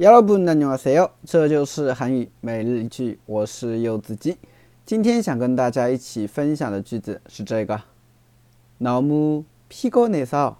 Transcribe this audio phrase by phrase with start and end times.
[0.00, 1.10] 여러분 안녕하세요.
[1.24, 4.36] 这就是韩语每日一句我是柚子鸡
[4.84, 7.80] 今天想跟大家一起分享的句子是这个
[8.78, 10.58] 너무 피곤해서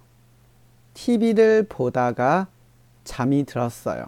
[0.93, 2.47] TV를 보다가
[3.03, 4.07] 잠이 들었어요.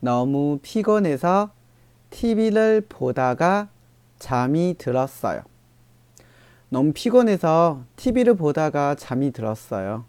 [0.00, 1.50] 너무 피곤해서
[2.10, 3.68] TV를 보다가
[4.18, 5.42] 잠이 들었어요.
[6.68, 10.04] 너무 피곤해서 TV를 보다가 잠이 들었어요.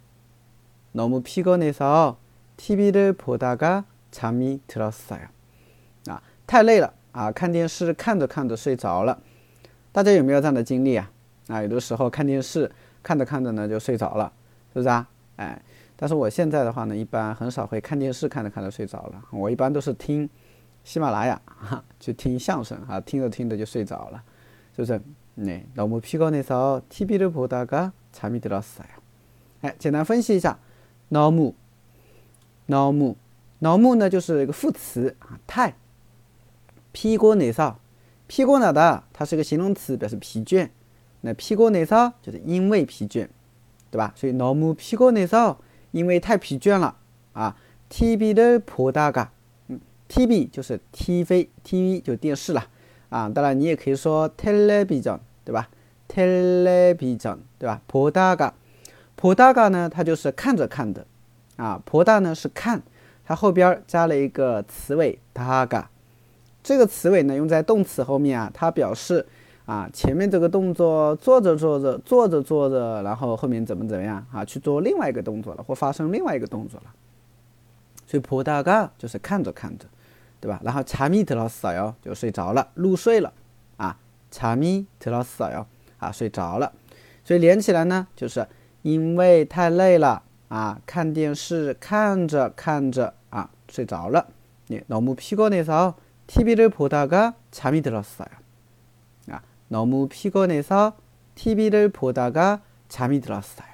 [0.94, 2.18] 너무 피곤해서
[2.62, 5.28] TV를 보다가 잠이 들었어요.
[6.08, 7.32] 啊，太累了啊！
[7.32, 9.20] 看电视看着看着睡着了，
[9.94, 10.30] 是不是啊？
[11.48, 12.72] 哎，有的时候看电视
[13.04, 13.44] 看着看
[18.64, 20.30] 着睡着了，我一般都是听
[20.84, 22.40] 喜马拉雅哈，就听
[25.40, 28.88] 네, 너무 피곤해서 TV를 보다가 잠이 들었어요.
[29.62, 30.58] 哎，简单分析一下
[31.10, 31.54] 너무
[32.68, 33.16] 너무
[33.60, 35.76] 너무 呢就是一个副词啊，太
[36.94, 37.76] 피곤해서
[38.28, 40.70] 피곤하다 它是个形容词，表示疲倦。
[41.22, 43.28] 那 피곤해서 就是因为疲倦，
[43.90, 44.14] 对吧？
[44.16, 45.58] 所以 너무 피곤해서
[45.92, 46.96] 因为太疲倦了
[47.34, 47.56] 啊。
[47.90, 49.32] TV를 보다가
[49.70, 52.68] 음, TV 就是 TV TV 就电视了
[53.10, 53.30] 啊。
[53.30, 55.70] 当然你也可以说 텔레비전 对吧？
[56.10, 57.82] 텔레비전对吧？
[57.88, 58.52] 보다가
[59.16, 61.06] 보다가 呢它就是看着看的。
[61.57, 62.83] 啊，坡大呢是看，
[63.25, 65.91] 它后边加了一个词尾大嘎，
[66.63, 69.25] 这个词尾呢用在动词后面啊，它表示
[69.67, 76.87] 啊前面这个动作做着做着做着做着，然后后面怎么怎么样啊去做另外一个动作了或发生另外一个动作了，
[78.07, 79.85] 所以坡大嘎就是看着看着，
[80.41, 80.61] 对吧？
[80.65, 83.33] 然后查米特劳斯哟就睡着了，入睡了
[83.77, 83.97] 啊，
[84.31, 85.67] 查米特劳斯哟
[85.99, 86.73] 啊睡着了，
[87.25, 88.47] 所以连起来呢，就是
[88.81, 90.23] 因为太累了。
[90.52, 94.28] 啊，看电视看着看着啊，睡着了。
[94.68, 95.96] 네너무피곤해서
[96.28, 98.28] TV 를보다가잠이들었어요
[99.30, 100.98] 啊，너무피곤해서
[101.36, 103.68] TV 를보다가잠이들었어요。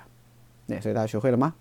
[0.68, 1.56] 那所以大家学会了吗？